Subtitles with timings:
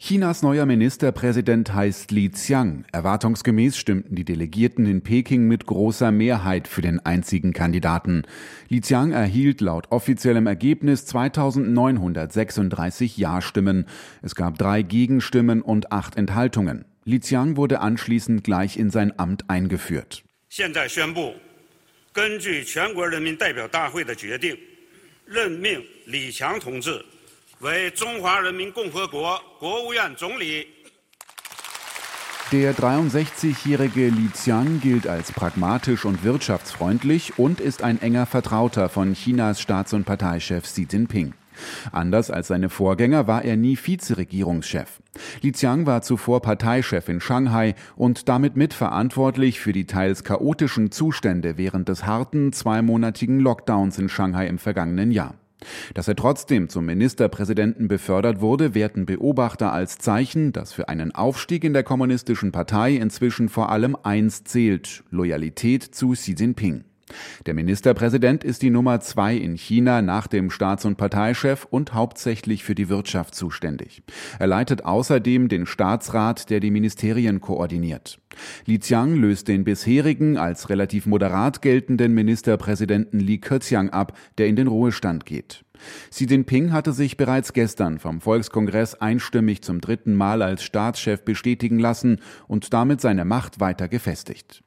[0.00, 2.84] Chinas neuer Ministerpräsident heißt Li Qiang.
[2.92, 8.22] Erwartungsgemäß stimmten die Delegierten in Peking mit großer Mehrheit für den einzigen Kandidaten.
[8.68, 13.86] Li Qiang erhielt laut offiziellem Ergebnis 2936 Ja-Stimmen.
[14.22, 16.84] Es gab drei Gegenstimmen und acht Enthaltungen.
[17.04, 20.22] Li Qiang wurde anschließend gleich in sein Amt eingeführt.
[20.48, 21.34] 现在宣布，
[22.12, 24.56] 根据全国人民代表大会的决定，
[25.24, 27.04] 任命李强同志
[27.60, 30.66] 为中华人民共和国国务院总理。
[32.52, 39.60] Der 63-jährige Li Qiang gilt als pragmatisch und wirtschaftsfreundlich und ist ein enger Vertrauter von Chinas
[39.60, 41.34] Staats- und Parteichef Xi Jinping.
[41.90, 45.00] Anders als seine Vorgänger war er nie Vizeregierungschef.
[45.42, 51.58] Li Qiang war zuvor Parteichef in Shanghai und damit mitverantwortlich für die teils chaotischen Zustände
[51.58, 55.34] während des harten zweimonatigen Lockdowns in Shanghai im vergangenen Jahr.
[55.93, 61.63] Dass er trotzdem zum Ministerpräsidenten befördert wurde, werten Beobachter als Zeichen, dass für einen Aufstieg
[61.63, 66.85] in der kommunistischen Partei inzwischen vor allem eins zählt Loyalität zu Xi Jinping.
[67.45, 72.63] Der Ministerpräsident ist die Nummer zwei in China nach dem Staats- und Parteichef und hauptsächlich
[72.63, 74.03] für die Wirtschaft zuständig.
[74.39, 78.19] Er leitet außerdem den Staatsrat, der die Ministerien koordiniert.
[78.65, 84.55] Li Qiang löst den bisherigen als relativ moderat geltenden Ministerpräsidenten Li Keqiang ab, der in
[84.55, 85.63] den Ruhestand geht.
[86.09, 91.79] Xi Jinping hatte sich bereits gestern vom Volkskongress einstimmig zum dritten Mal als Staatschef bestätigen
[91.79, 94.63] lassen und damit seine Macht weiter gefestigt.